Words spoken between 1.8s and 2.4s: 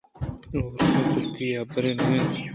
نہ اِنت